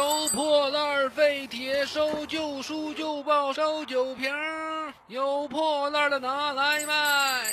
[0.00, 4.32] 收破烂废铁，收旧书旧报，收酒瓶，
[5.08, 7.44] 有破烂的拿来卖。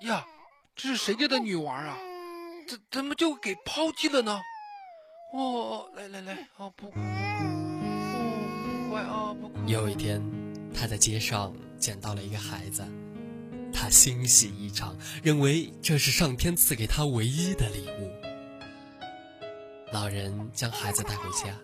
[0.00, 0.24] 呀，
[0.74, 1.94] 这是谁家的女娃啊？
[2.66, 4.40] 怎怎么就给抛弃了呢？
[5.34, 9.58] 哦，来来来，啊不哭，哦乖啊不哭。
[9.66, 10.22] 有一天，
[10.74, 12.82] 他在街上捡到了一个孩子，
[13.84, 18.10] 他欣喜异常，认为这是上天赐给他唯一的礼物。
[19.92, 21.54] 老人将孩子带回家，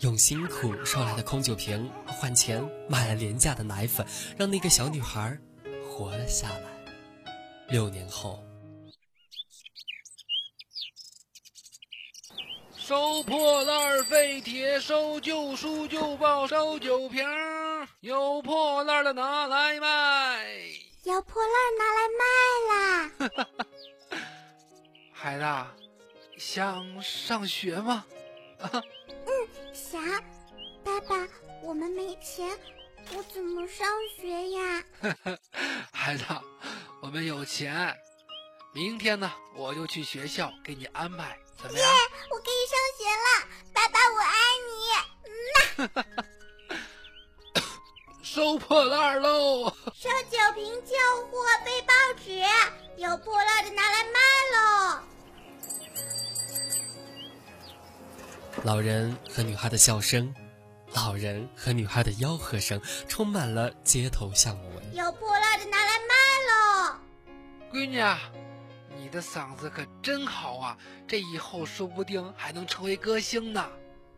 [0.00, 4.06] 用辛苦收来的空酒瓶换钱买了廉价的奶粉，
[4.38, 5.36] 让那个小女孩
[5.86, 6.62] 活了下来。
[7.68, 8.42] 六年后，
[12.78, 17.22] 收破烂废铁，收旧书旧报，收酒瓶，
[18.00, 20.87] 有破烂的拿来卖。
[21.04, 22.24] 有破烂拿来卖
[22.74, 24.20] 啦！
[25.12, 25.44] 孩子，
[26.38, 28.04] 想上学吗？
[28.70, 30.02] 嗯想，
[30.84, 31.26] 爸爸，
[31.62, 32.58] 我们没钱，
[33.14, 33.86] 我怎么上
[34.20, 34.84] 学呀？
[35.92, 36.24] 孩子，
[37.00, 37.96] 我们有钱。
[38.74, 41.88] 明天呢，我就去学校给你安排，怎么样？
[42.30, 44.36] 我可以上学了，爸爸，我爱
[46.26, 46.37] 你。
[48.30, 49.72] 收破烂喽！
[49.94, 50.94] 收酒瓶、旧
[51.30, 52.42] 货、背报纸，
[53.02, 54.20] 有破烂的拿来卖
[54.52, 55.00] 喽！
[58.64, 60.32] 老人和女孩的笑声，
[60.92, 64.82] 老人和女孩的吆喝声，充满了街头巷尾。
[64.92, 66.14] 有破烂的拿来卖
[66.50, 66.98] 喽！
[67.72, 68.20] 闺女啊，
[68.98, 70.76] 你的嗓子可真好啊！
[71.06, 73.66] 这以后说不定还能成为歌星呢。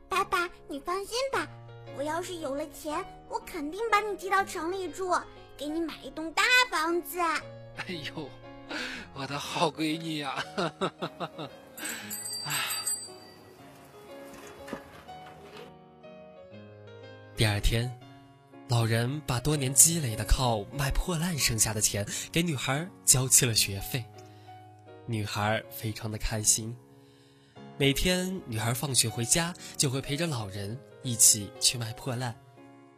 [0.08, 1.46] 爸爸，你放心吧，
[1.96, 5.16] 我要是有了钱，我肯定把你接到城里住，
[5.56, 7.20] 给你买一栋大房子。
[7.20, 8.28] 哎呦，
[9.14, 10.44] 我的好闺女呀、
[17.36, 17.90] 第二天，
[18.68, 24.04] 老人把多年积累的靠卖破烂剩下的钱给女孩交齐了学费，
[25.06, 26.76] 女孩非常的开心。
[27.78, 32.34] 每天，女孩放学回家就会陪着老人一起去卖破烂，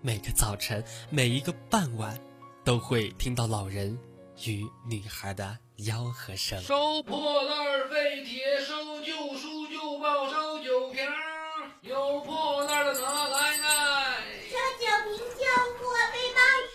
[0.04, 2.18] 每个早晨，每一个傍晚，
[2.64, 3.96] 都会听到老人
[4.44, 6.60] 与女孩的吆喝声。
[6.60, 14.16] 收破烂废铁，收旧书旧报，收酒瓶儿，有破烂的拿来卖。
[14.50, 15.44] 收酒瓶、旧
[15.78, 16.40] 货、背包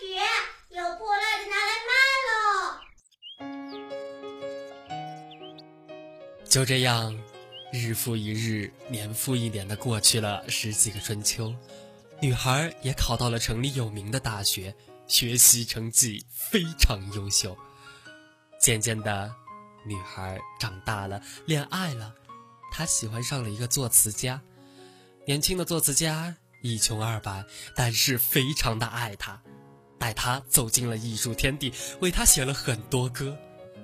[0.74, 1.90] 有破烂的拿来卖
[2.30, 2.40] 喽！
[6.48, 7.14] 就这样，
[7.74, 11.54] 日复一日，年复一年的过去了十几个春秋，
[12.20, 14.74] 女孩也考到了城里有名的大学，
[15.06, 17.56] 学习成绩非常优秀。
[18.60, 19.32] 渐渐的，
[19.86, 22.12] 女孩长大了，恋爱了，
[22.72, 24.40] 她喜欢上了一个作词家。
[25.26, 27.44] 年轻的作词家一穷二白，
[27.76, 29.40] 但是非常的爱她，
[29.96, 33.38] 带她走进了艺术天地，为她写了很多歌。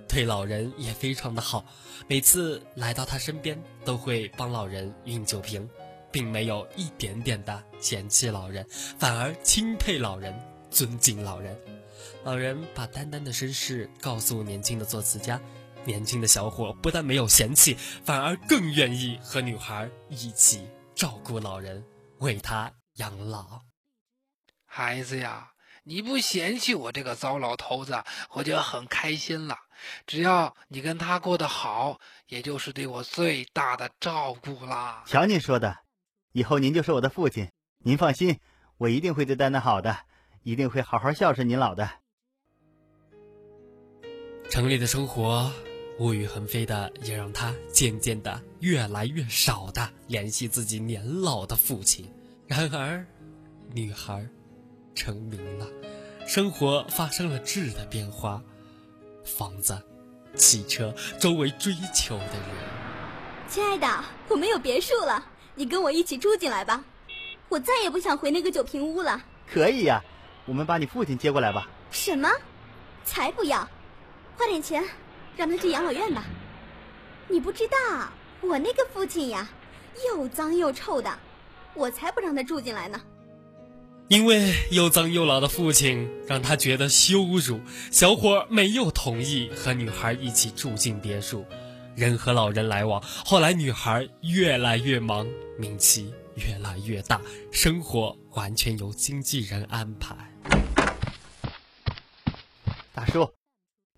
[0.09, 1.65] 对老人也非常的好，
[2.09, 5.69] 每次来到他身边都会帮老人运酒瓶，
[6.15, 8.65] 并没有一点点的嫌弃老人，
[9.01, 10.33] 反而钦佩老人，
[10.71, 11.59] 尊敬老人。
[12.23, 15.41] 老人把丹丹的身世告诉年轻的作词家，
[15.85, 17.75] 年轻的小伙不但没有嫌弃，
[18.05, 21.85] 反而更愿意和女孩一起照顾老人，
[22.21, 23.63] 为他养老。
[24.65, 25.51] 孩子呀，
[25.83, 29.59] 你不嫌弃我这个糟老头子，我就很开心了。
[30.07, 31.99] 只要你跟他过得好，
[32.29, 35.03] 也就是对我最大的照顾啦。
[35.07, 35.77] 瞧你说的，
[36.37, 38.41] 以后您就是我的父亲，您放心，
[38.77, 39.99] 我一定会对丹丹好的，
[40.43, 41.89] 一定会好好孝顺您老的。
[44.50, 45.53] 城里的生活
[46.00, 52.12] 物欲横飞的，也让他渐渐的越来越少的联系自己年老的父亲。
[52.49, 53.06] 然而，
[53.73, 54.27] 女孩
[54.93, 55.69] 成名了，
[56.27, 58.43] 生活发生了质的变化，
[59.25, 59.81] 房子、
[60.35, 62.49] 汽车，周围追求的人。
[63.49, 63.87] 亲爱的，
[64.29, 66.85] 我们有别墅了，你跟我一起住进来吧。
[67.49, 69.23] 我再也不想回那个酒瓶屋了。
[69.53, 70.03] 可以呀，
[70.47, 71.69] 我们把你父亲接过来吧。
[71.91, 72.29] 什么？
[73.05, 73.69] 才不要！
[74.37, 74.83] 花点钱，
[75.37, 76.25] 让他去养老院吧。
[77.29, 77.77] 你不知道，
[78.41, 79.49] 我那个父亲呀，
[80.09, 81.19] 又脏又臭的，
[81.75, 83.00] 我才不让他住进来呢。
[84.09, 87.61] 因为又脏又老的父亲让他觉得羞辱，
[87.91, 91.45] 小伙没有同意和女孩一起住进别墅。
[91.96, 95.26] 人和老人来往，后来女孩越来越忙，
[95.58, 97.20] 名气越来越大，
[97.52, 100.17] 生活完全由经纪人安排。
[102.93, 103.32] 大叔，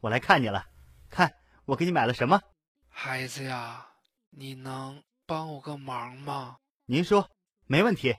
[0.00, 0.66] 我来看你了，
[1.08, 1.32] 看
[1.64, 2.40] 我给你买了什么？
[2.88, 3.86] 孩子呀，
[4.30, 6.56] 你能帮我个忙吗？
[6.84, 7.30] 您说，
[7.66, 8.14] 没问题。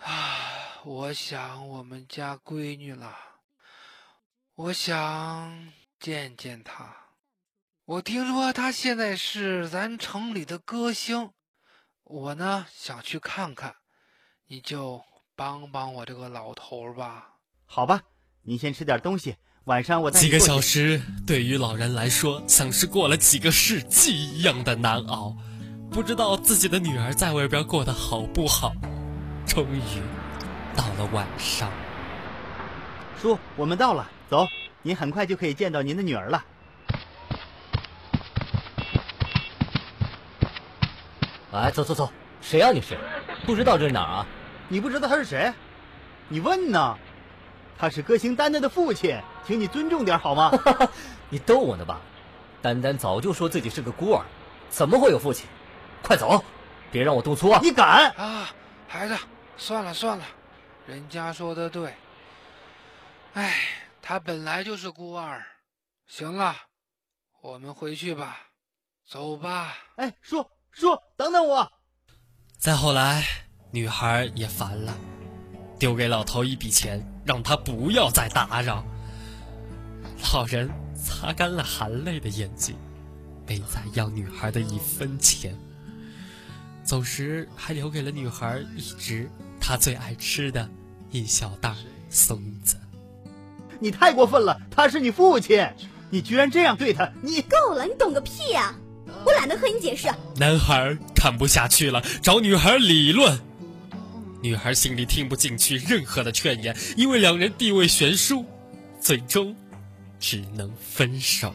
[0.00, 3.14] 啊，我想我们家闺女了，
[4.54, 7.07] 我想见见她。
[7.88, 11.30] 我听说他现在是咱城里的歌星，
[12.04, 13.76] 我呢想去看看，
[14.46, 15.00] 你就
[15.34, 17.36] 帮帮我这个老头吧。
[17.64, 18.02] 好吧，
[18.42, 25.34] 您先吃点东西，晚上我带几个小时对于老人来说，像是过了几个世纪一样的难熬。
[25.90, 28.74] 不知道自己的女儿在外边过得好不好。
[29.46, 29.80] 终于
[30.76, 31.72] 到了晚上，
[33.18, 34.46] 叔，我们到了，走，
[34.82, 36.44] 您很快就可以见到您的女儿了。
[41.60, 42.10] 哎，走走走，
[42.40, 42.96] 谁呀、你是？
[43.44, 44.26] 不知道这是哪儿啊？
[44.68, 45.52] 你不知道他是谁？
[46.28, 46.96] 你问呢？
[47.76, 50.52] 他是歌星丹丹的父亲，请你尊重点好吗？
[51.30, 52.00] 你逗我呢吧？
[52.60, 54.24] 丹丹早就说自己是个孤儿，
[54.68, 55.46] 怎么会有父亲？
[56.02, 56.42] 快走，
[56.90, 57.60] 别让我动粗啊！
[57.62, 58.10] 你敢？
[58.12, 58.50] 啊，
[58.86, 59.16] 孩子，
[59.56, 60.24] 算了算了，
[60.86, 61.92] 人家说的对。
[63.34, 63.54] 哎，
[64.02, 65.44] 他本来就是孤儿。
[66.06, 66.54] 行了，
[67.42, 68.38] 我们回去吧，
[69.06, 69.76] 走吧。
[69.96, 71.70] 哎，叔叔，等等我。
[72.58, 73.24] 再后来，
[73.70, 74.96] 女孩也烦了，
[75.78, 78.84] 丢给老头一笔钱，让他不要再打扰。
[80.32, 82.76] 老人擦干了含泪的眼睛，
[83.46, 85.56] 没再要女孩的一分钱。
[86.82, 89.30] 走时还留给了女孩一只
[89.60, 90.68] 她最爱吃的
[91.10, 91.74] 一小袋
[92.08, 92.76] 松子。
[93.78, 95.68] 你太过分了，他是你父亲，
[96.10, 98.74] 你居然这样对他，你够了，你懂个屁呀、
[99.24, 100.08] 我懒得和你解释。
[100.36, 103.38] 男孩看不下去了，找女孩理论。
[104.40, 108.44] 女孩心里听不进去任何的劝言，因为两人地位悬殊，
[109.00, 109.54] 最终
[110.20, 111.52] 只能分手。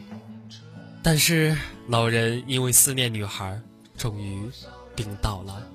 [1.01, 1.57] 但是
[1.87, 3.59] 老人因为思念女孩，
[3.97, 4.49] 终于
[4.95, 5.65] 病倒了。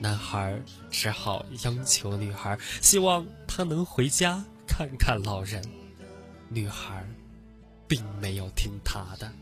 [0.00, 0.56] 男孩
[0.90, 5.62] 只好央求女孩，希望她能回家看看老人。
[6.48, 7.04] 女孩
[7.88, 9.32] 并没有听他的。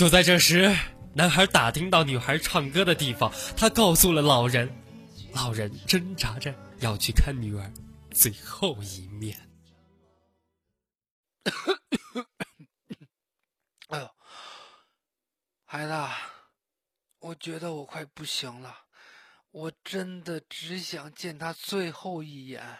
[0.00, 0.74] 就在这时，
[1.12, 4.66] 男孩打听到女孩唱歌的地方，他告诉了老人。
[5.34, 7.70] 老人挣扎着要去看女儿
[8.10, 9.38] 最后一面。
[13.88, 14.10] 哎呦，
[15.66, 15.92] 孩子，
[17.18, 18.74] 我觉得我快不行了，
[19.50, 22.78] 我真的只想见他最后一眼，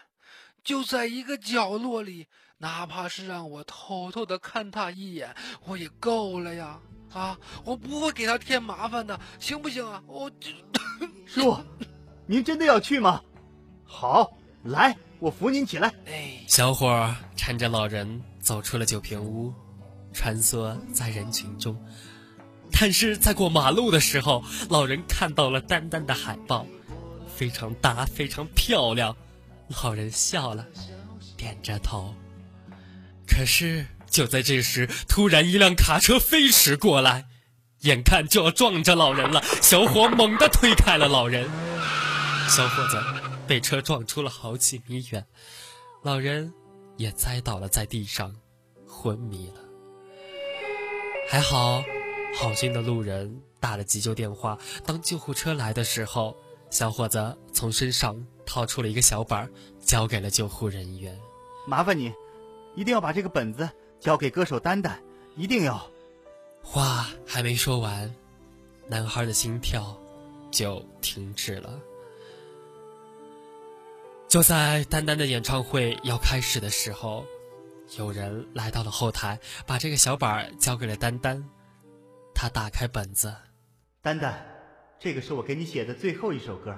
[0.63, 5.35] 就在一个角落里，哪怕是让我偷偷的看他一眼，
[5.65, 6.81] 我也够了呀！
[7.13, 10.01] 啊，我不会给他添麻烦的，行不行啊？
[10.07, 10.49] 我这，
[11.25, 11.57] 叔，
[12.25, 13.21] 您真的要去吗？
[13.83, 14.31] 好，
[14.63, 15.93] 来，我扶您起来。
[16.05, 19.53] 哎，小伙儿搀着老人走出了酒瓶屋，
[20.13, 21.77] 穿梭在人群中。
[22.71, 26.65] 但是在过马路的时候，老人看到了丹丹的海报，
[27.27, 29.15] 非常大，非常漂亮。
[29.83, 30.65] 老人笑了，
[31.35, 32.15] 点着头。
[33.27, 37.27] 可是就在这时，突然一辆卡车飞驰过来，
[37.79, 39.41] 眼看就要撞着老人了。
[39.61, 41.49] 小伙猛地推开了老人，
[42.49, 43.01] 小伙子
[43.47, 45.25] 被车撞出了好几米远，
[46.03, 46.53] 老人
[46.97, 48.35] 也栽倒了在地上，
[48.85, 49.61] 昏迷了。
[51.29, 51.81] 还好，
[52.37, 54.57] 好心的路人打了急救电话。
[54.85, 56.35] 当救护车来的时候，
[56.69, 59.49] 小伙子从身上掏出了一个小本儿，
[59.79, 61.17] 交给了救护人员。
[61.65, 62.11] 麻烦你，
[62.75, 63.69] 一定要把这个本子
[64.01, 64.99] 交给歌手丹丹，
[65.37, 65.89] 一定要。
[66.63, 68.13] 话还没说完，
[68.87, 69.95] 男孩的心跳
[70.51, 71.79] 就停止了。
[74.27, 77.25] 就在丹丹的演唱会要开始的时候，
[77.97, 81.47] 有人来到了后台，把这个小本儿交给了丹丹。
[82.33, 83.35] 他打开本子，
[84.01, 84.33] 丹丹，
[84.99, 86.75] 这个是我给你写的最后一首歌。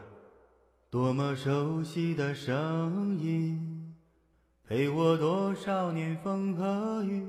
[0.89, 3.92] 多么熟悉的声音，
[4.75, 7.23] 陪我多少年风和雨，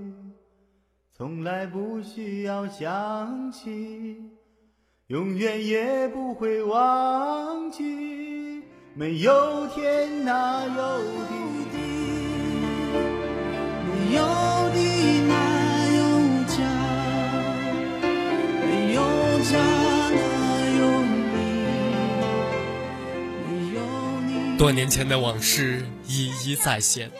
[1.15, 4.17] 从来不需要想起，
[5.09, 8.63] 永远也不会忘记。
[8.95, 11.03] 没有天哪有
[11.71, 11.77] 地，
[13.85, 14.23] 没有
[14.73, 14.79] 地
[15.29, 15.35] 哪
[15.93, 16.01] 有
[16.47, 16.57] 家，
[18.63, 19.03] 没有
[19.43, 19.61] 家
[20.15, 20.17] 哪
[20.79, 20.81] 有
[21.13, 21.37] 你，
[23.45, 23.77] 没有
[24.23, 24.57] 你。
[24.57, 27.11] 多年前的往事一一再现，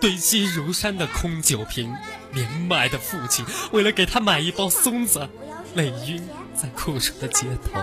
[0.00, 1.94] 堆积如山的空酒瓶，
[2.32, 5.28] 年迈的父亲为了给他买一包松子，
[5.74, 7.80] 累晕在酷暑的街头。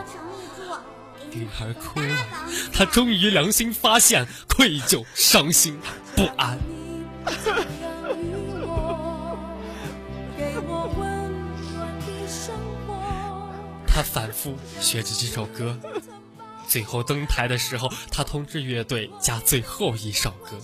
[1.31, 2.25] 女孩哭了，
[2.71, 5.77] 她终于良心发现，愧疚、伤心、
[6.15, 6.57] 不安。
[13.87, 15.77] 他反复学着这首歌。
[16.67, 20.57] 最后登台的时候，他通知乐队加最后一首歌。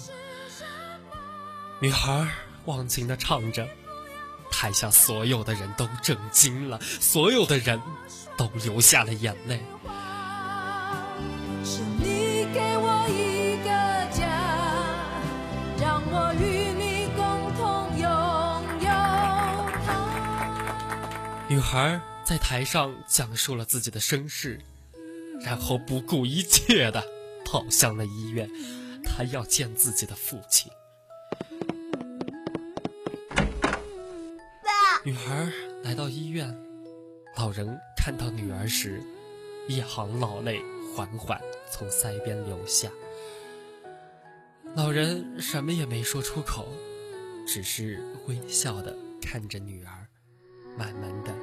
[1.81, 2.27] 女孩
[2.65, 3.67] 忘情的唱着，
[4.51, 7.81] 台下所有的人都震惊了，所有的人
[8.37, 9.59] 都流下了眼泪。
[11.65, 13.65] 是你给我一个
[14.15, 14.21] 家，
[15.81, 18.05] 让我与你共同拥
[18.79, 18.87] 有
[19.83, 19.89] 它。
[21.49, 24.61] 女孩在台上讲述了自己的身世，
[25.43, 27.03] 然后不顾一切的
[27.43, 28.47] 跑向了医院，
[29.03, 30.71] 她要见自己的父亲。
[35.03, 36.55] 女孩来到医院，
[37.35, 39.01] 老人看到女儿时，
[39.67, 40.61] 一行老泪
[40.95, 41.41] 缓缓
[41.71, 42.87] 从腮边流下。
[44.75, 46.67] 老人什么也没说出口，
[47.47, 50.07] 只是微笑的看着女儿，
[50.77, 51.33] 慢慢的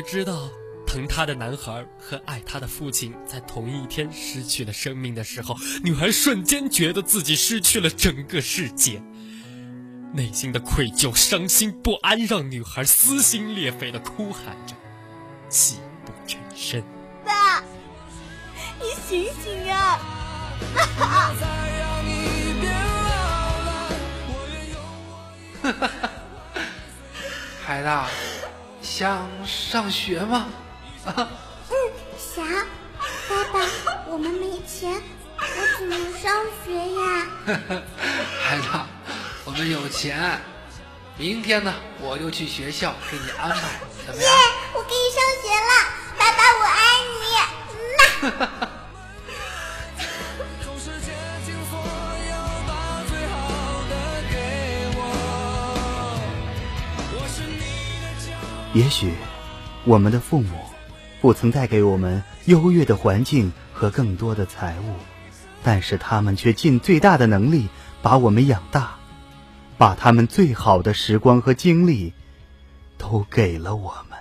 [0.00, 0.48] 当女孩知道
[0.86, 5.54] 疼她的男孩和爱她的父亲在同一天失去了生命的时候，
[5.84, 9.02] 女孩瞬间觉得自己失去了整个世界，
[10.14, 14.74] 内心的愧疚、伤心、不安让女孩撕心裂肺的哭喊着，
[15.50, 16.82] 泣不成声。
[17.24, 17.60] 爸，
[18.80, 20.00] 你醒醒呀！
[27.62, 27.88] 孩子，
[29.00, 30.46] 想上学吗？
[31.06, 31.26] 啊
[31.70, 31.74] 嗯，
[32.18, 32.44] 想。
[33.30, 33.66] 爸爸，
[34.06, 34.92] 我们没钱，
[35.38, 36.30] 我怎么上
[36.62, 37.26] 学呀？
[38.44, 38.66] 孩子，
[39.46, 40.38] 我们有钱。
[41.16, 44.30] 明天呢，我就去学校给你安排，怎么样？
[44.30, 44.38] 耶，
[58.72, 59.12] 也许，
[59.84, 60.54] 我们的父母
[61.20, 64.94] 不曾带给我们优越的环境和更多的财物，
[65.64, 67.66] 但是他们却尽最大的能力
[68.00, 68.94] 把我们养大，
[69.76, 72.12] 把他们最好的时光和精力
[72.96, 74.18] 都给了我们。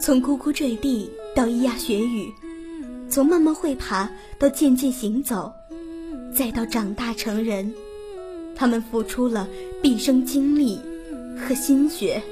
[0.00, 2.32] 从呱呱坠地到咿呀学语，
[3.08, 5.52] 从慢慢会爬到渐渐行走，
[6.34, 7.72] 再到长大成人。
[8.56, 9.48] 他们付出了
[9.82, 10.78] 毕生精力
[11.38, 12.22] 和心血，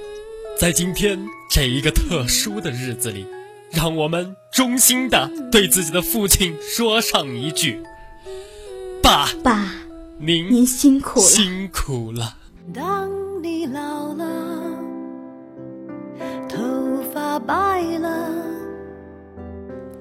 [0.59, 1.19] 在今天
[1.51, 3.27] 这一个特殊的日子里，
[3.71, 7.83] 让我们衷心的对自己的父亲说上一句
[9.03, 9.73] ：“爸爸，
[10.19, 12.37] 您您辛苦了，辛苦了。”
[12.75, 13.09] 当
[13.43, 14.27] 你老了，
[16.49, 18.29] 头发白了。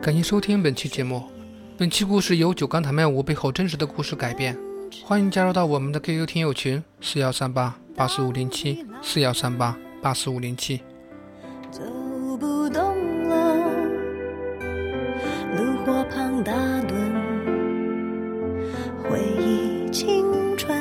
[0.02, 1.24] 感谢收听本期节目，
[1.78, 4.58] 本期故事由酒干倘卖无背后真实的故事改编。
[5.03, 10.82] 欢迎加入到我们的 QQ 听友群四幺三八八四五零七四幺三八八四五零七。
[11.72, 11.82] 走
[12.39, 13.56] 不动了，
[15.56, 16.94] 炉火旁打盹，
[19.03, 20.25] 回忆青
[20.58, 20.77] 春。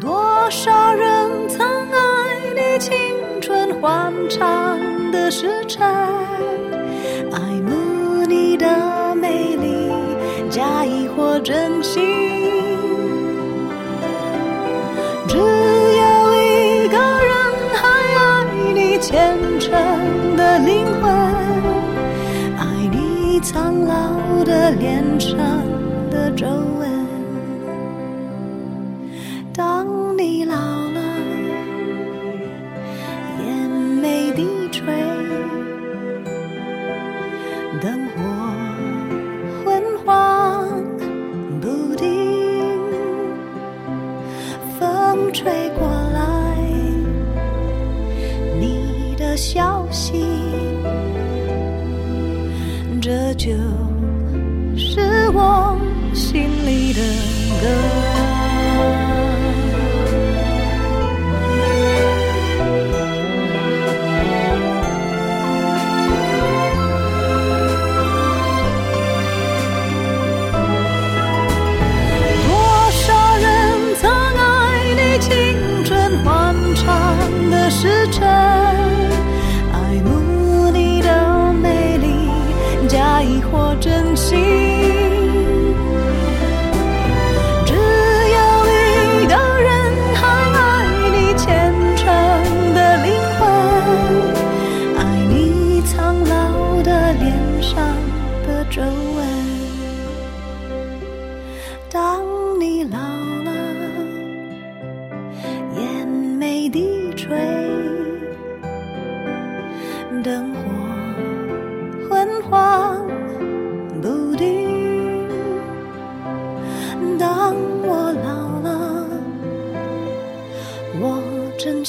[0.00, 4.78] 多少人曾爱你青春欢畅
[5.10, 5.86] 的时辰，
[7.32, 7.79] 爱慕
[11.42, 12.02] 真心，
[15.26, 15.42] 只有
[16.34, 17.34] 一个人
[17.72, 18.44] 还爱
[18.74, 19.72] 你虔诚
[20.36, 21.10] 的灵魂，
[22.58, 25.38] 爱你苍老的脸上
[26.10, 26.46] 的皱
[26.78, 26.89] 纹。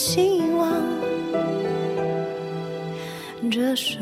[0.03, 0.81] 希望。
[3.51, 3.99] 这首